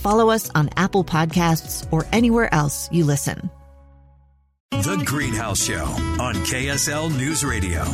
[0.00, 3.50] follow us on Apple Podcasts, or anywhere else you listen.
[4.70, 7.84] The Greenhouse Show on KSL News Radio.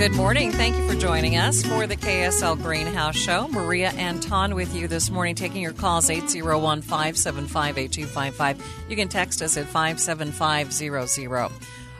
[0.00, 0.50] Good morning.
[0.50, 3.48] Thank you for joining us for the KSL Greenhouse Show.
[3.48, 8.86] Maria Anton with you this morning, taking your calls 801 575 8255.
[8.88, 11.50] You can text us at 57500.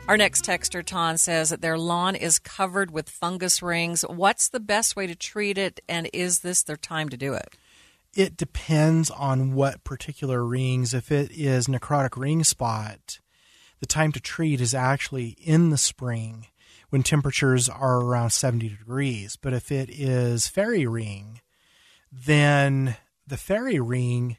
[0.07, 4.01] Our next texter, Taun, says that their lawn is covered with fungus rings.
[4.01, 7.55] What's the best way to treat it, and is this their time to do it?
[8.13, 10.93] It depends on what particular rings.
[10.93, 13.19] If it is necrotic ring spot,
[13.79, 16.47] the time to treat is actually in the spring
[16.89, 19.37] when temperatures are around 70 degrees.
[19.37, 21.39] But if it is fairy ring,
[22.11, 24.37] then the fairy ring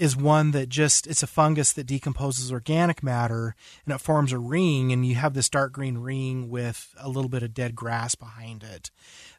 [0.00, 4.38] is one that just it's a fungus that decomposes organic matter and it forms a
[4.38, 8.14] ring and you have this dark green ring with a little bit of dead grass
[8.14, 8.90] behind it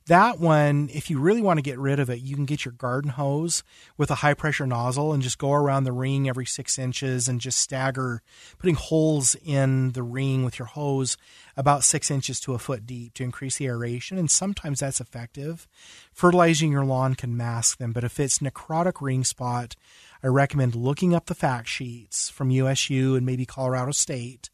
[0.08, 2.74] that one if you really want to get rid of it you can get your
[2.74, 3.64] garden hose
[3.98, 7.40] with a high pressure nozzle and just go around the ring every six inches and
[7.42, 8.22] just stagger
[8.58, 11.18] putting holes in the ring with your hose
[11.56, 15.68] about six inches to a foot deep to increase the aeration and sometimes that's effective
[16.14, 19.76] fertilizing your lawn can mask them but if it's necrotic ring spot
[20.24, 24.50] I recommend looking up the fact sheets from USU and maybe Colorado State.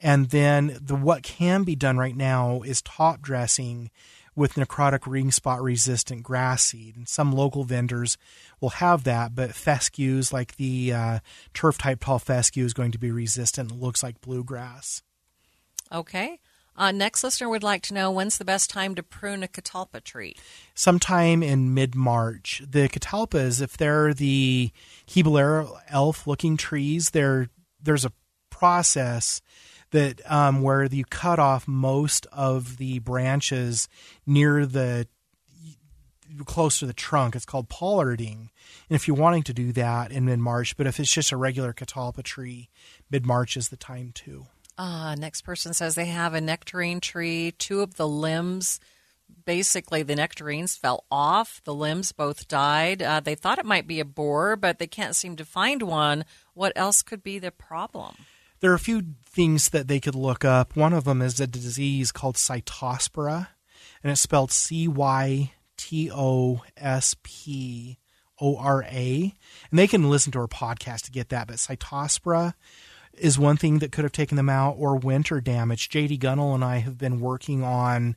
[0.00, 3.90] And then the what can be done right now is top dressing
[4.36, 6.96] with necrotic ring spot resistant grass seed.
[6.96, 8.16] And some local vendors
[8.60, 11.18] will have that, but fescues like the uh,
[11.52, 13.72] turf type tall fescue is going to be resistant.
[13.72, 15.02] It looks like bluegrass.
[15.92, 16.38] Okay.
[16.76, 20.02] Uh, next listener would like to know when's the best time to prune a catalpa
[20.02, 20.34] tree?
[20.74, 22.62] Sometime in mid March.
[22.68, 24.72] The catalpas, if they're the
[25.06, 27.48] Hebelera elf looking trees, there
[27.80, 28.12] there's a
[28.50, 29.40] process
[29.94, 33.88] that um, where you cut off most of the branches
[34.26, 35.06] near the
[36.44, 37.36] close to the trunk.
[37.36, 38.50] It's called pollarding.
[38.88, 41.36] And if you're wanting to do that in mid March, but if it's just a
[41.36, 42.68] regular catalpa tree,
[43.08, 44.46] mid March is the time too.
[44.76, 47.52] Uh, next person says they have a nectarine tree.
[47.52, 48.80] Two of the limbs,
[49.44, 51.60] basically, the nectarines fell off.
[51.62, 53.00] The limbs both died.
[53.00, 56.24] Uh, they thought it might be a borer, but they can't seem to find one.
[56.52, 58.16] What else could be the problem?
[58.64, 60.74] There are a few things that they could look up.
[60.74, 63.48] One of them is a disease called cytospora,
[64.02, 67.98] and it's spelled C Y T O S P
[68.40, 69.34] O R A.
[69.70, 71.46] And they can listen to our podcast to get that.
[71.46, 72.54] But cytospora
[73.12, 75.90] is one thing that could have taken them out, or winter damage.
[75.90, 78.16] JayDee Gunnell and I have been working on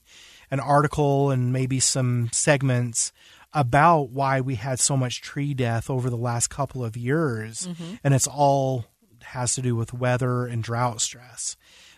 [0.49, 3.11] an article and maybe some segments
[3.51, 7.95] about why we had so much tree death over the last couple of years, mm-hmm.
[8.01, 8.85] and it's all
[9.27, 11.57] has to do with weather and drought stress.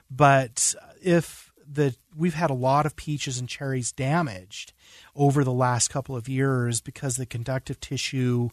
[0.10, 4.74] But if the we've had a lot of peaches and cherries damaged
[5.16, 8.50] over the last couple of years because the conductive tissue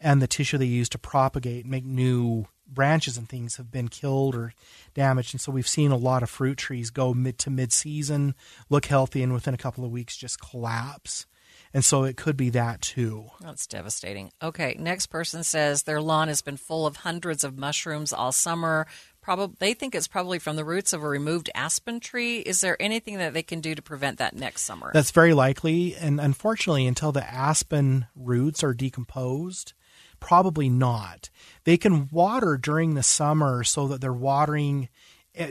[0.00, 3.88] and the tissue they use to propagate and make new branches and things have been
[3.88, 4.52] killed or
[4.94, 8.34] damaged, and so we've seen a lot of fruit trees go mid to mid season,
[8.68, 11.26] look healthy, and within a couple of weeks just collapse.
[11.74, 13.26] And so it could be that too.
[13.40, 14.32] That's devastating.
[14.42, 18.86] Okay, next person says their lawn has been full of hundreds of mushrooms all summer.
[19.20, 22.38] Probably they think it's probably from the roots of a removed aspen tree.
[22.38, 24.90] Is there anything that they can do to prevent that next summer?
[24.94, 29.74] That's very likely, and unfortunately, until the aspen roots are decomposed,
[30.20, 31.30] Probably not.
[31.64, 34.88] They can water during the summer so that they're watering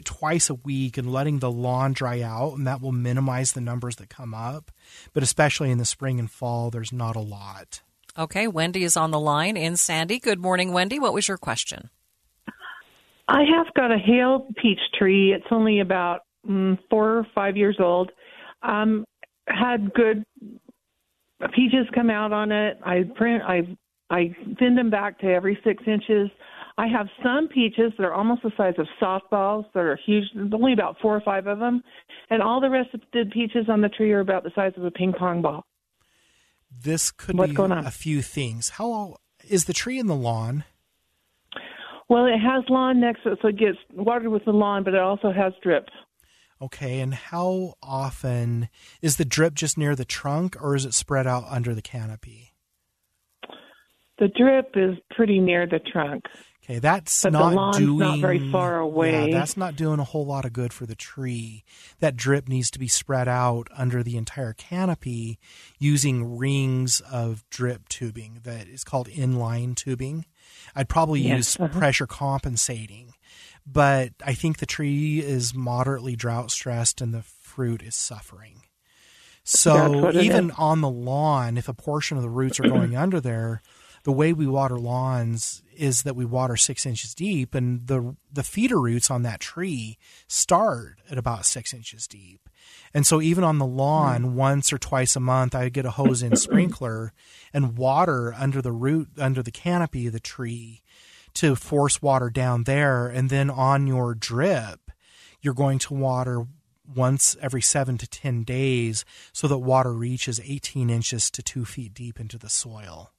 [0.06, 3.96] twice a week and letting the lawn dry out, and that will minimize the numbers
[3.98, 4.72] that come up.
[5.14, 7.82] But especially in the spring and fall, there's not a lot.
[8.18, 10.20] Okay, Wendy is on the line in Sandy.
[10.20, 11.00] Good morning, Wendy.
[11.00, 11.90] What was your question?
[13.28, 15.34] I have got a Hale peach tree.
[15.34, 18.12] It's only about mm, four or five years old.
[18.64, 19.06] Um,
[19.48, 20.24] had good
[21.54, 22.80] peaches come out on it.
[22.84, 23.44] I print.
[23.44, 23.78] I
[24.10, 26.30] I thinned them back to every six inches.
[26.80, 30.26] I have some peaches that are almost the size of softballs that are huge.
[30.36, 31.84] There's only about four or five of them,
[32.30, 34.84] and all the rest of the peaches on the tree are about the size of
[34.86, 35.66] a ping pong ball.
[36.84, 37.86] This could What's be going on?
[37.86, 38.70] a few things.
[38.70, 40.66] How is the tree in the lawn?
[42.10, 44.94] Well, it has lawn next to it, so it gets watered with the lawn, but
[44.94, 45.90] it also has drip.
[46.62, 48.70] Okay, and how often
[49.02, 52.54] is the drip just near the trunk or is it spread out under the canopy?
[54.20, 56.24] The drip is pretty near the trunk.
[56.70, 59.30] Okay, that's But not doing not very far away.
[59.30, 61.64] Yeah, that's not doing a whole lot of good for the tree.
[62.00, 65.40] That drip needs to be spread out under the entire canopy
[65.80, 70.26] using rings of drip tubing that is called inline tubing.
[70.76, 71.80] I'd probably Yes, use uh-huh.
[71.80, 73.14] pressure compensating,
[73.66, 78.64] but I think the tree is moderately drought stressed and the fruit is suffering.
[79.46, 83.62] So even on the lawn, if a portion of the roots are going under there,
[84.08, 88.42] the way we water lawns is that we water six inches deep, and the the
[88.42, 89.98] feeder roots on that tree
[90.30, 92.48] start at about six inches deep.
[92.94, 94.36] And so even on the lawn, hmm.
[94.36, 97.12] once or twice a month, I get a hose in sprinkler
[97.52, 100.84] and water under the root under the canopy of the tree
[101.34, 104.90] to force water down there, and then on your drip,
[105.42, 106.48] you're going to water
[106.96, 109.04] once every seven to 10 days
[109.34, 113.12] so that water reaches 18 inches to two feet deep into the soil.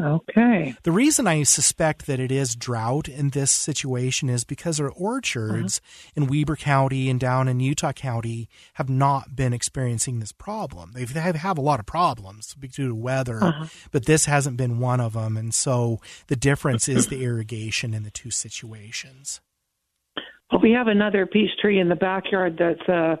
[0.00, 0.74] Okay.
[0.84, 5.80] The reason I suspect that it is drought in this situation is because our orchards
[6.14, 10.92] in Weber County and down in Utah County have not been experiencing this problem.
[10.94, 13.40] They've, they have, have a lot of problems due to weather,
[13.90, 15.36] but this hasn't been one of them.
[15.36, 19.40] And so the difference is the irrigation in the two situations.
[20.50, 23.16] Well, we have another peach tree in the backyard that's uh,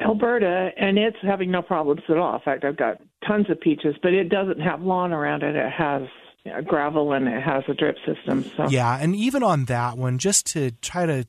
[0.00, 2.34] Elberta, and it's having no problems at all.
[2.34, 5.54] In fact, I've got tons of peaches, but it doesn't have lawn around it.
[5.56, 6.02] It has
[6.44, 8.44] you know, gravel and it has a drip system.
[8.56, 11.24] So Yeah, and even on that one, just to try to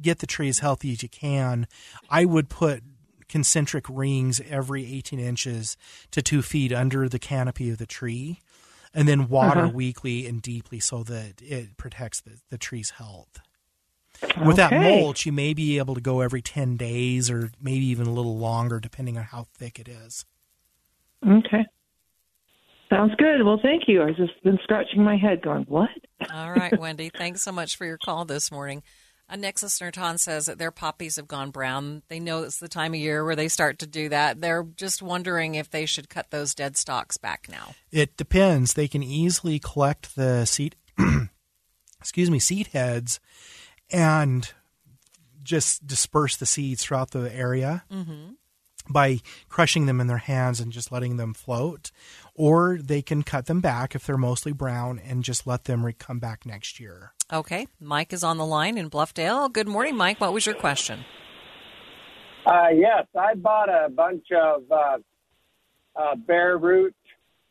[0.00, 1.66] get the tree as healthy as you can,
[2.10, 2.82] I would put
[3.28, 5.76] concentric rings every 18 inches
[6.12, 8.40] to two feet under the canopy of the tree,
[8.94, 9.70] and then water Uh-huh.
[9.74, 13.40] weekly and deeply so that it protects the, the tree's health.
[14.42, 18.06] With that mulch, you may be able to go every 10 days or maybe even
[18.06, 20.24] a little longer, depending on how thick it is.
[21.26, 21.64] Okay.
[22.88, 23.42] Sounds good.
[23.44, 24.02] Well, thank you.
[24.02, 25.90] I've just been scratching my head going, what?
[26.32, 27.10] All right, Wendy.
[27.16, 28.82] Thanks so much for your call this morning.
[29.28, 32.02] A next listener, Taun, says that their poppies have gone brown.
[32.08, 34.40] They know it's the time of year where they start to do that.
[34.40, 37.74] They're just wondering if they should cut those dead stalks back now.
[37.90, 38.74] It depends.
[38.74, 40.76] They can easily collect the seed,
[42.00, 43.18] excuse me, seed heads,
[43.90, 44.52] and
[45.42, 48.32] just disperse the seeds throughout the area mm-hmm.
[48.88, 51.90] By crushing them in their hands and just letting them float.
[52.34, 55.92] Or they can cut them back if they're mostly brown and just let them re-
[55.92, 57.12] come back next year.
[57.32, 57.66] Okay.
[57.80, 59.52] Mike is on the line in Bluffdale.
[59.52, 60.20] Good morning, Mike.
[60.20, 61.04] What was your question?
[62.44, 64.98] Uh, yes, I bought a bunch of uh,
[65.96, 66.94] uh, bare root.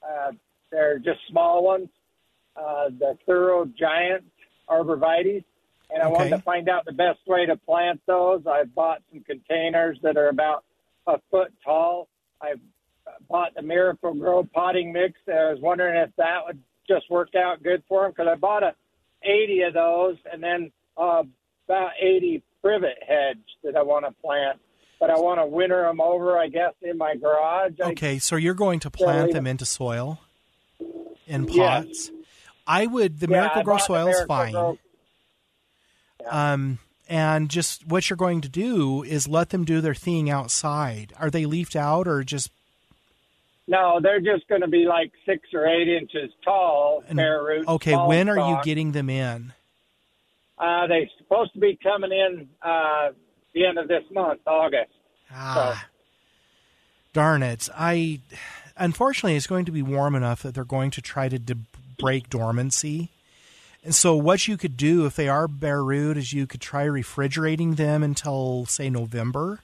[0.01, 0.31] Uh,
[0.71, 1.89] they're just small ones.
[2.55, 4.23] Uh, the Thorough Giant
[4.69, 5.43] Arborvitae.
[5.89, 8.41] And I wanted to find out the best way to plant those.
[8.47, 10.63] I bought some containers that are about
[11.07, 12.07] a foot tall.
[12.41, 12.53] I
[13.29, 15.13] bought the Miracle-Gro potting mix.
[15.27, 18.63] I was wondering if that would just work out good for them because I bought
[18.63, 18.73] a
[19.23, 21.23] 80 of those and then uh,
[21.67, 24.59] about 80 privet hedge that I want to plant.
[24.99, 27.73] But I want to winter them over, I guess, in my garage.
[27.79, 30.19] Okay, so you're going to plant them into soil
[31.27, 32.11] in pots.
[32.65, 34.53] I would, the Yeah, Miracle-Gro soil is fine.
[34.53, 34.77] Grow-
[36.29, 41.13] Um, and just what you're going to do is let them do their thing outside.
[41.19, 42.51] Are they leafed out or just
[43.67, 47.67] No, they're just going to be like six or eight inches tall, bare root.
[47.67, 47.95] okay?
[47.95, 49.53] When are you getting them in?
[50.57, 53.09] Uh, they're supposed to be coming in uh,
[53.53, 54.91] the end of this month, August.
[55.31, 55.87] Ah,
[57.13, 57.67] darn it!
[57.75, 58.21] I
[58.77, 61.57] unfortunately it's going to be warm enough that they're going to try to de-
[61.99, 63.11] break dormancy.
[63.85, 66.83] And so, what you could do if they are bare root is you could try
[66.83, 69.59] refrigerating them until say November,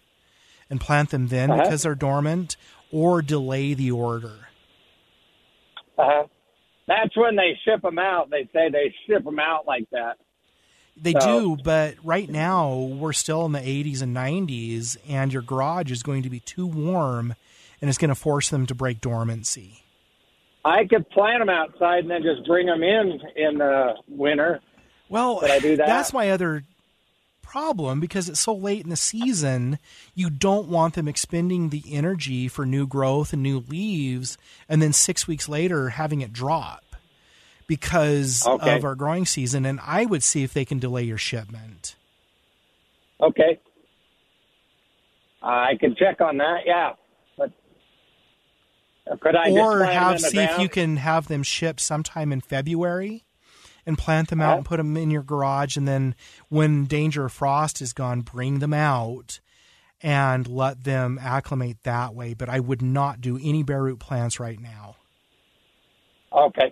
[0.69, 1.63] and plant them then Uh-huh.
[1.63, 2.55] because they're dormant,
[2.91, 4.47] or delay the order.
[5.97, 6.27] Uh-huh.
[6.87, 8.29] That's when they ship them out.
[8.29, 10.17] They say they ship them out like that.
[10.95, 15.41] They So- do, but right now we're still in the 80s and 90s, and your
[15.41, 17.33] garage is going to be too warm,
[17.81, 19.83] and it's going to force them to break dormancy.
[20.63, 24.61] I could plant them outside and then just bring them in in the winter.
[25.09, 25.87] Well, Could I do that?
[25.87, 26.63] that's my other
[27.41, 29.77] problem because it's so late in the season.
[30.15, 34.37] You don't want them expending the energy for new growth and new leaves,
[34.69, 36.83] and then six weeks later having it drop.
[37.67, 38.75] because Okay.
[38.75, 41.95] of our growing season, and I would see if they can delay your shipment.
[43.21, 43.59] Okay.
[45.41, 46.63] I can check on that.
[46.65, 46.93] Yeah,
[49.17, 52.31] could I or plant have in the see if you can have them shipped sometime
[52.31, 53.25] in February
[53.85, 56.15] and plant them out and put them in your garage and then
[56.49, 59.39] when danger of frost is gone bring them out
[60.01, 64.39] and let them acclimate that way but I would not do any bare root plants
[64.39, 64.95] right now.
[66.33, 66.71] Okay.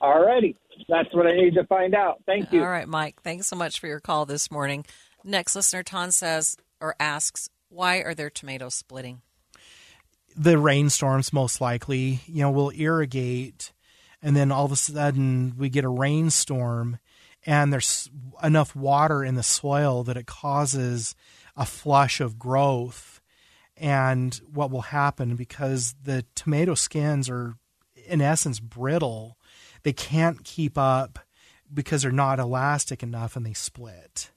[0.00, 0.56] All righty.
[0.88, 2.22] That's what I need to find out.
[2.26, 2.62] Thank you.
[2.62, 3.22] All right, Mike.
[3.22, 4.84] Thanks so much for your call this morning.
[5.24, 9.22] Next listener, Taun says or asks, why are there tomatoes splitting?
[10.36, 13.72] The rainstorms most likely you know will irrigate
[14.22, 16.98] and then all of a sudden we get a rainstorm
[17.46, 18.10] and there's
[18.42, 21.14] enough water in the soil that it causes
[21.56, 23.20] a flush of growth.
[23.76, 27.56] And what will happen because the tomato skins are
[28.06, 29.38] in essence brittle
[29.82, 31.18] they can't keep up
[31.72, 34.30] because they're not elastic enough and they split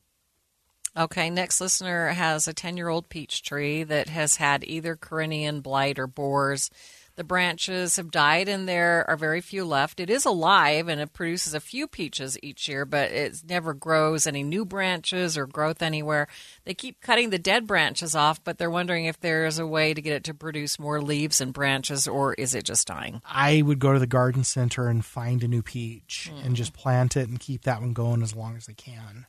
[0.97, 5.61] Okay, next listener has a 10 year old peach tree that has had either Coryneum
[5.61, 6.71] blight or borers.
[7.17, 9.99] The branches have died and there are very few left.
[9.99, 14.25] It is alive and it produces a few peaches each year, but it never grows
[14.25, 16.27] any new branches or growth anywhere.
[16.63, 19.93] They keep cutting the dead branches off, but they're wondering if there is a way
[19.93, 23.21] to get it to produce more leaves and branches or is it just dying?
[23.23, 26.57] I would go to the garden center and find a new peach and mm.
[26.57, 29.27] just plant it and keep that one going as long as they can.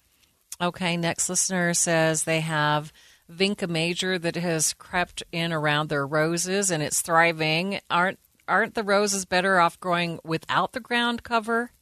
[0.61, 2.93] Okay, next listener says they have
[3.31, 7.81] Vinca major that has crept in around their roses and it's thriving.
[7.91, 11.73] Aren't aren't the roses better off growing without the ground cover?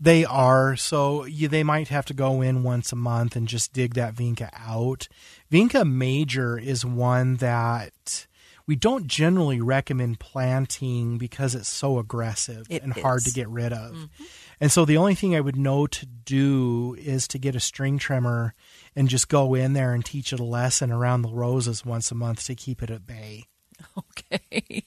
[0.00, 3.72] They are so you, they might have to go in once a month and just
[3.72, 5.08] dig that vinca out.
[5.50, 8.26] Vinca major is one that
[8.66, 13.72] we don't generally recommend planting because it's so aggressive It and hard to get rid
[13.72, 13.94] of.
[13.94, 14.24] Mm-hmm.
[14.60, 17.98] And so the only thing I would know to do is to get a string
[17.98, 18.54] trimmer
[18.96, 22.14] and just go in there and teach it a lesson around the roses once a
[22.14, 23.44] month to keep it at bay.
[23.96, 24.84] Okay.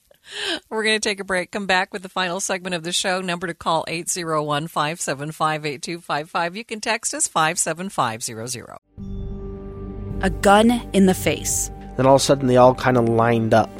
[0.70, 1.52] We're going to take a break.
[1.52, 3.22] Come back with the final segment of the show.
[3.22, 6.56] Number to call 801 575 8255.
[6.56, 8.78] You can text us 57500.
[10.22, 11.72] A gun in the face.
[11.98, 13.72] Then all of a sudden, they all kind of lined up.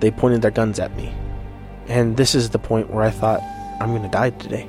[0.00, 1.12] They pointed their guns at me.
[1.88, 3.40] And this is the point where I thought,
[3.80, 4.68] I'm going to die today.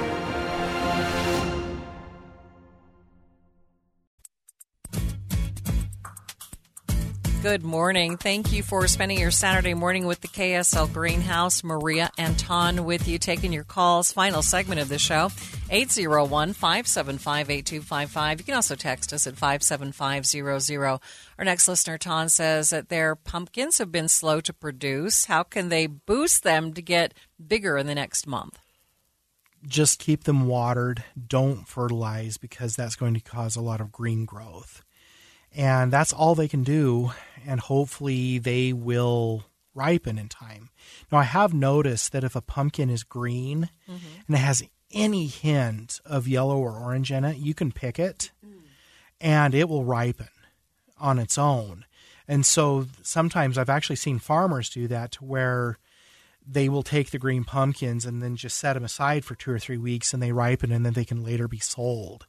[7.41, 8.17] Good morning.
[8.17, 11.63] Thank you for spending your Saturday morning with the KSL Greenhouse.
[11.63, 14.11] Maria Anton with you, taking your calls.
[14.11, 15.31] Final segment of the show,
[15.71, 18.39] 801 575 8255.
[18.39, 20.99] You can also text us at 57500.
[21.39, 25.25] Our next listener, Taun, says that their pumpkins have been slow to produce.
[25.25, 28.59] How can they boost them to get bigger in the next month?
[29.65, 31.03] just keep them watered.
[31.27, 34.83] Don't fertilize because that's going to cause a lot of green growth.
[35.55, 37.11] And that's all they can do.
[37.45, 40.69] And hopefully they will ripen in time.
[41.11, 44.07] Now, I have noticed that if a pumpkin is green mm-hmm.
[44.27, 48.31] and it has any hint of yellow or orange in it, you can pick it
[48.45, 48.61] mm.
[49.19, 50.27] and it will ripen
[50.99, 51.85] on its own.
[52.27, 55.77] And so sometimes I've actually seen farmers do that to where
[56.45, 59.59] they will take the green pumpkins and then just set them aside for two or
[59.59, 62.25] three weeks and they ripen and then they can later be sold.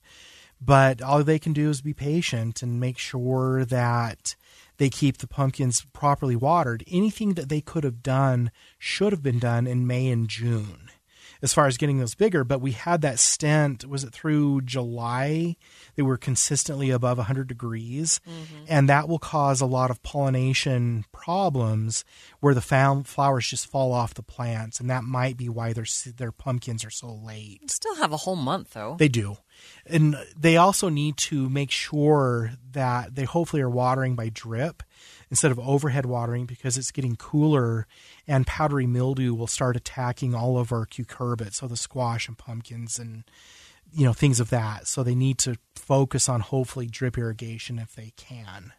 [0.60, 4.36] But all they can do is be patient and make sure that
[4.82, 6.82] they keep the pumpkins properly watered.
[6.90, 10.90] Anything that they could have done should have been done in May and June
[11.40, 12.42] as far as getting those bigger.
[12.42, 15.54] But we had that stint, was it through July?
[15.94, 18.20] They were consistently above 100 degrees.
[18.28, 18.64] Mm-hmm.
[18.66, 22.04] And that will cause a lot of pollination problems
[22.40, 24.80] where the flowers just fall off the plants.
[24.80, 25.86] And that might be why their,
[26.16, 27.70] their pumpkins are so late.
[27.70, 28.96] Still have a whole month, though.
[28.98, 29.36] They do.
[29.86, 34.82] And they also need to make sure that they hopefully are watering by drip
[35.30, 37.86] instead of overhead watering because it's getting cooler
[38.28, 42.98] and powdery mildew will start attacking all of our cucurbits, so the squash and pumpkins
[42.98, 43.24] and
[43.92, 44.86] you know things of that.
[44.86, 48.72] So they need to focus on hopefully drip irrigation if they can.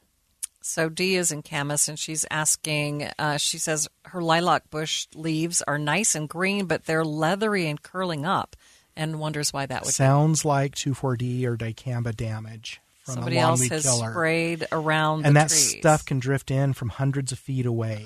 [0.62, 3.10] So Dee is in Kamas, and she's asking.
[3.20, 7.82] Uh, she says her lilac bush leaves are nice and green, but they're leathery and
[7.82, 8.56] curling up,
[8.96, 9.94] and wonders why that would.
[9.94, 14.12] Sounds like 2,4-D or dicamba damage from Somebody else has killer.
[14.12, 15.78] sprayed around and that trees.
[15.80, 18.06] stuff can drift in from hundreds of feet away.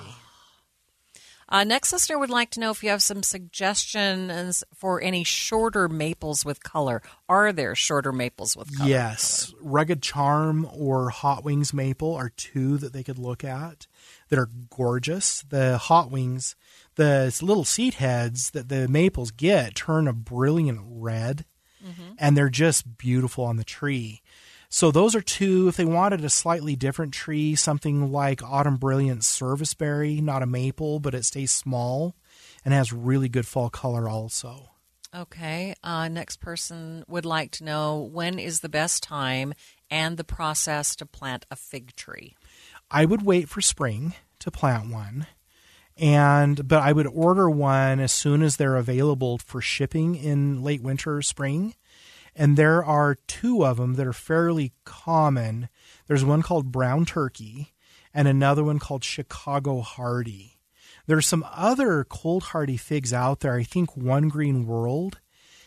[1.50, 5.88] Uh, next listener would like to know if you have some suggestions for any shorter
[5.88, 7.02] maples with color.
[7.30, 8.90] Are there shorter maples with color?
[8.90, 13.88] Yes, rugged charm or hot wings maple are two that they could look at
[14.28, 15.44] that are gorgeous.
[15.48, 16.58] The hot wings,
[16.98, 21.46] the little seed heads that the maples get turn a brilliant red,
[22.20, 24.22] and they're just beautiful on the tree.
[24.70, 25.70] So those are two.
[25.70, 31.00] If they wanted a slightly different tree, something like autumn brilliant serviceberry, not a maple,
[31.00, 32.16] but it stays small
[32.66, 34.72] and has really good fall color also.
[35.16, 35.74] Okay.
[35.84, 39.54] Uh, next person would like to know when is the best time
[39.90, 42.36] and the process to plant a fig tree.
[42.92, 45.28] I would wait for spring to plant one.
[46.00, 50.82] And but I would order one as soon as they're available for shipping in late
[50.82, 51.76] winter or spring.
[52.36, 55.70] And there are two of them that are fairly common.
[56.06, 57.74] There's one called brown turkey
[58.14, 60.60] and another one called Chicago hardy.
[61.08, 63.54] There's some other cold hardy figs out there.
[63.54, 65.20] I think One Green World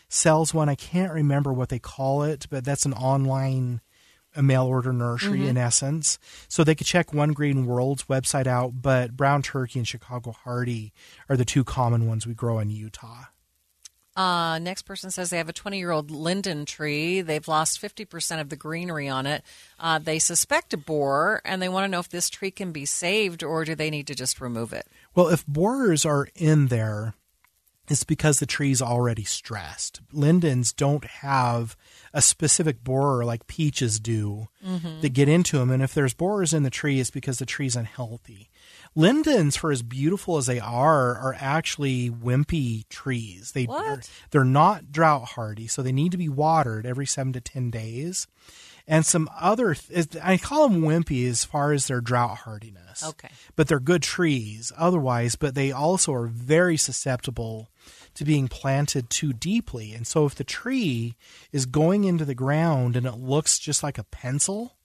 [0.07, 0.69] sells one.
[0.69, 3.81] I can't remember what they call it, but that's an online
[4.35, 6.19] a mail order nursery in essence.
[6.47, 10.93] So they could check One Green World's website out, but brown turkey and Chicago hardy
[11.29, 13.25] are the two common ones we grow in Utah.
[14.15, 17.21] Uh, next person says they have a 20 year old linden tree.
[17.21, 19.43] They've lost 50% of the greenery on it.
[19.79, 22.85] Uh, they suspect a borer and they want to know if this tree can be
[22.85, 24.85] saved or do they need to just remove it?
[25.15, 27.13] Well, if borers are in there,
[27.91, 29.99] it's because the tree's already stressed.
[30.13, 31.75] Lindens don't have
[32.13, 35.01] a specific borer like peaches do mm-hmm.
[35.01, 35.69] that get into them.
[35.69, 38.49] And if there's borers in the tree, it's because the tree's unhealthy.
[38.95, 43.51] Lindens, for as beautiful as they are, are actually wimpy trees.
[43.51, 44.09] They What?
[44.31, 48.25] they're not drought hardy, so they need to be watered every seven to ten days.
[48.91, 53.03] And some other, th- I call them wimpy as far as their drought hardiness.
[53.03, 53.29] Okay.
[53.55, 57.71] but they're good trees otherwise but they also are very susceptible
[58.13, 59.93] to being planted too deeply.
[59.93, 61.15] And so if the tree
[61.53, 64.75] is going into the ground and it looks just like a pencil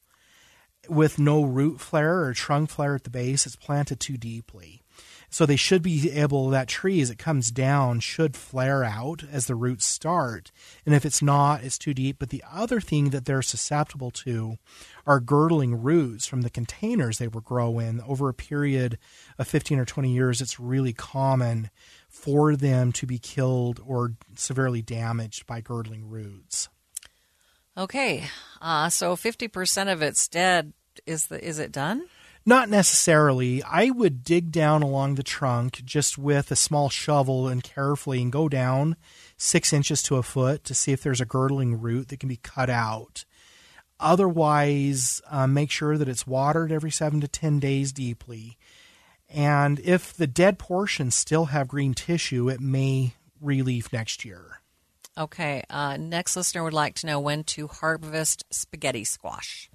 [0.89, 4.85] with no root flare or trunk flare at the base it's planted too deeply
[5.31, 9.47] so they should be able that tree as it comes down should flare out as
[9.47, 10.51] the roots start
[10.85, 14.57] and if it's not it's too deep but the other thing that they're susceptible to
[15.07, 18.99] are girdling roots from the containers they were grow in over a period
[19.39, 21.71] of 15 or 20 years it's really common
[22.09, 26.69] for them to be killed or severely damaged by girdling roots
[27.79, 28.25] Okay.
[28.61, 30.73] Uh, so 50% of it's dead.
[31.05, 32.07] Is the is it done?
[32.49, 33.61] Not necessarily.
[33.65, 38.31] I would dig down along the trunk just with a small shovel and carefully and
[38.31, 38.95] go down
[39.37, 42.37] six inches to a foot to see if there's a girdling root that can be
[42.37, 43.25] cut out.
[43.99, 48.57] Otherwise, uh, make sure that it's watered every seven to ten days deeply.
[49.29, 54.61] And if the dead portions still have green tissue, it may relief next year.
[55.19, 55.65] Okay.
[55.69, 59.69] Uh, next listener would like to know when to harvest spaghetti squash.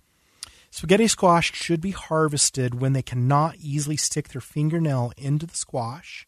[0.71, 6.25] Spaghetti squash should be harvested when they cannot easily stick their fingernail into the squash.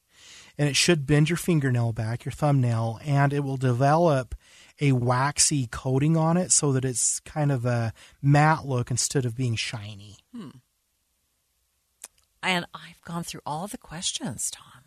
[0.57, 4.35] And it should bend your fingernail back, your thumbnail, and it will develop
[4.79, 9.35] a waxy coating on it so that it's kind of a matte look instead of
[9.35, 10.17] being shiny.
[12.43, 14.83] And I've gone through all the questions, Tom,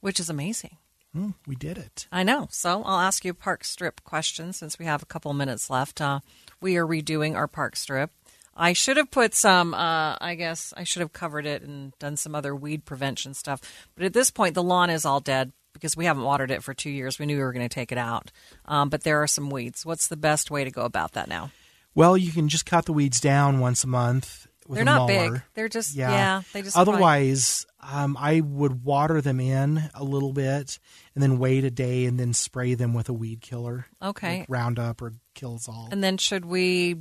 [0.00, 0.78] which is amazing.
[1.12, 2.06] Hmm, we did it.
[2.12, 2.46] I know.
[2.50, 6.00] So I'll ask you a park strip question since we have a couple minutes left.
[6.00, 6.20] Uh,
[6.60, 8.10] we are redoing our park strip.
[8.56, 12.16] I should have put some, uh, I guess I should have covered it and done
[12.16, 13.60] some other weed prevention stuff.
[13.94, 16.72] But at this point, the lawn is all dead because we haven't watered it for
[16.72, 17.18] two years.
[17.18, 18.32] We knew we were going to take it out.
[18.64, 19.84] Um, but there are some weeds.
[19.84, 21.50] What's the best way to go about that now?
[21.94, 25.08] Well, you can just cut the weeds down once a month with They're a not
[25.08, 25.30] mower.
[25.30, 25.42] big.
[25.54, 26.76] They're just, yeah, they just.
[26.76, 30.78] Otherwise, um, I would water them in a little bit
[31.14, 33.86] and then wait a day and then spray them with a weed killer.
[34.02, 34.40] Okay.
[34.40, 35.92] like Roundup or Killzall.
[35.92, 36.96] And then should we,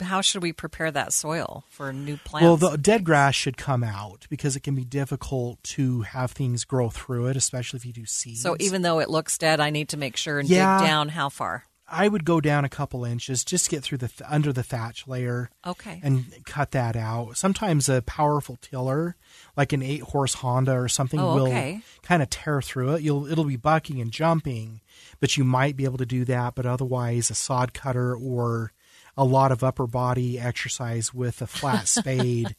[0.00, 2.44] how should we prepare that soil for new plants?
[2.44, 6.64] Well, the dead grass should come out because it can be difficult to have things
[6.64, 8.42] grow through it, especially if you do seeds.
[8.42, 10.78] so even though it looks dead, I need to make sure and Yeah.
[10.78, 11.64] dig down how far?
[11.88, 15.06] I would go down a couple inches just to get through the under the thatch
[15.06, 15.50] layer.
[15.64, 16.00] Okay.
[16.02, 17.36] And cut that out.
[17.36, 19.14] Sometimes a powerful tiller,
[19.56, 21.82] like an eight horse Honda or something, Oh, will okay.
[22.02, 23.02] kind of tear through it.
[23.02, 24.80] You'll it'll be bucking and jumping,
[25.20, 26.56] but you might be able to do that.
[26.56, 28.72] But otherwise, a sod cutter or
[29.16, 32.54] a lot of upper body exercise with a flat spade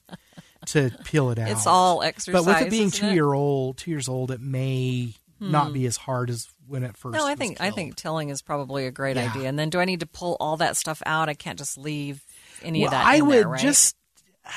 [0.67, 1.49] to peel it out.
[1.49, 2.43] It's all exercise.
[2.43, 3.13] But with it being two it?
[3.13, 5.73] year old, two years old, it may not Hmm.
[5.73, 7.15] be as hard as when it first.
[7.15, 9.29] No, I think I think tilling is probably a great Yeah.
[9.31, 9.47] idea.
[9.47, 11.29] And then do I need to pull all that stuff out?
[11.29, 12.23] I can't just leave
[12.63, 13.05] any of Well, that.
[13.07, 13.61] I in would there, right?
[13.61, 13.95] just.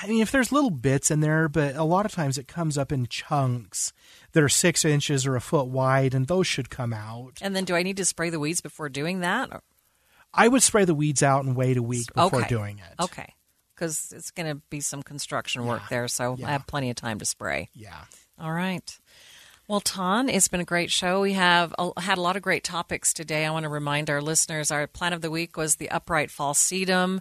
[0.03, 2.79] I mean, if there's little bits in there, but a lot of times it comes
[2.79, 3.93] up in chunks
[4.33, 7.39] that are six inches or a foot wide, and those should come out.
[7.43, 9.51] And then do I need to spray the weeds before doing that?
[10.33, 12.49] I would spray the weeds out and wait a week before okay.
[12.49, 13.03] doing it.
[13.03, 13.35] Okay.
[13.75, 17.19] Because it's going to be some construction work there, so I have plenty of time
[17.19, 17.71] to spray.
[17.75, 17.97] Yeah.
[18.39, 18.99] All right.
[19.71, 21.21] Well, Taun, it's been a great show.
[21.21, 23.47] We have uh, had a lot of great topics today.
[23.47, 27.21] I want to remind our listeners our plan of the week was the upright falsetum.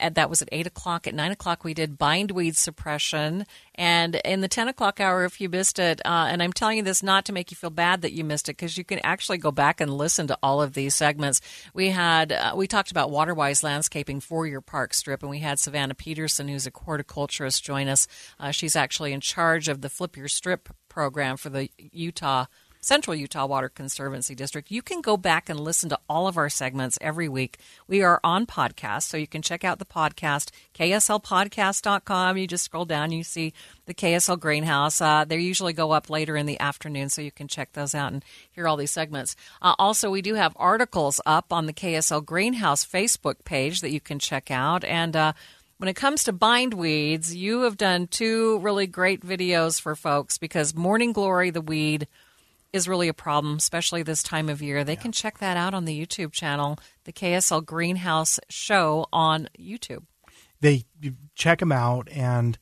[0.00, 1.06] That was at 8 o'clock.
[1.06, 3.46] At 9 o'clock, we did bindweed suppression.
[3.74, 6.82] And in the 10 o'clock hour, if you missed it, uh, and I'm telling you
[6.82, 9.38] this not to make you feel bad that you missed it, because you can actually
[9.38, 11.40] go back and listen to all of these segments.
[11.74, 15.58] We had, uh, we talked about Waterwise landscaping for your park strip, and we had
[15.58, 18.06] Savannah Peterson, who's a horticulturist, join us.
[18.38, 22.46] Uh, she's actually in charge of the Flip Your Strip program for the Utah
[22.80, 24.70] Central Utah Water Conservancy District.
[24.70, 27.58] You can go back and listen to all of our segments every week.
[27.86, 32.36] We are on podcast, so you can check out the podcast, kslpodcast.com.
[32.36, 33.52] You just scroll down, you see
[33.86, 35.00] the KSL Greenhouse.
[35.00, 38.12] Uh, they usually go up later in the afternoon, so you can check those out
[38.12, 39.36] and hear all these segments.
[39.60, 44.00] Uh, also, we do have articles up on the KSL Greenhouse Facebook page that you
[44.00, 44.84] can check out.
[44.84, 45.32] And uh,
[45.78, 50.74] when it comes to bindweeds, you have done two really great videos for folks because
[50.74, 52.08] Morning Glory, the weed,
[52.72, 54.84] is really a problem, especially this time of year.
[54.84, 60.04] They can check that out on the YouTube channel, the KSL Greenhouse Show on YouTube.
[60.60, 62.58] They you check them out and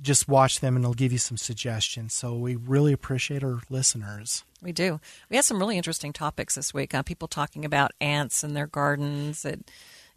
[0.00, 2.14] just watch them, and it'll give you some suggestions.
[2.14, 4.44] So we really appreciate our listeners.
[4.60, 4.98] We do.
[5.30, 6.94] We had some really interesting topics this week.
[6.94, 9.62] Uh, people talking about ants in their gardens and,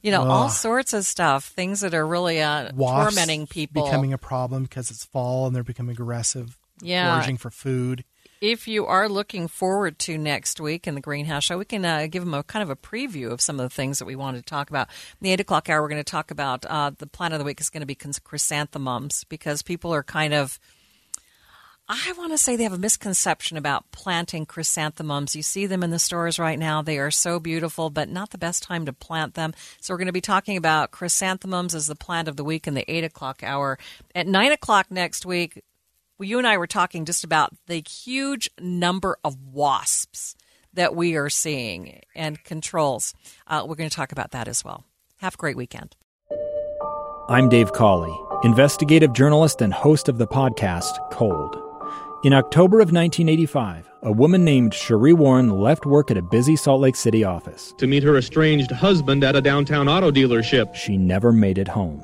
[0.02, 1.45] you know, all sorts of stuff.
[1.45, 3.84] Things that are really uh, Wasps tormenting people.
[3.86, 7.13] becoming a problem because it's fall and they're becoming aggressive, Yeah.
[7.13, 8.04] foraging for food.
[8.41, 12.08] If you are looking forward to next week in the Greenhouse Show, we can uh,
[12.10, 14.39] give them a kind of a preview of some of the things that we wanted
[14.39, 14.88] to talk about.
[15.19, 17.45] In the eight o'clock hour, we're going to talk about uh, the plant of the
[17.45, 20.60] week is going to be chrysanthemums because people are kind of.
[21.89, 25.38] I want to say they have a misconception about planting chrysanthemums.
[25.38, 26.82] You see them in the stores right now.
[26.82, 29.54] They are so beautiful, but not the best time to plant them.
[29.80, 32.73] So we're going to be talking about chrysanthemums as the plant of the week in
[32.73, 33.80] the eight o'clock hour.
[34.13, 35.63] At nine o'clock next week,
[36.18, 40.36] well, you and I were talking just about the huge number of wasps
[40.74, 43.14] that we are seeing and controls.
[43.48, 44.84] Uh, we're going to talk about that as well.
[45.18, 45.96] Have a great weekend.
[47.30, 51.64] I'm Dave Cawley, investigative journalist and host of the podcast Cold.
[52.24, 56.82] In October of 1985, a woman named Sheree Warren left work at a busy Salt
[56.82, 57.74] Lake City office.
[57.78, 60.74] to meet her estranged husband at a downtown auto dealership.
[60.74, 62.04] She never made it home.